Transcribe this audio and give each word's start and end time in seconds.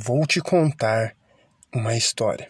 vou 0.00 0.24
te 0.26 0.40
contar 0.40 1.16
uma 1.74 1.96
história. 1.96 2.48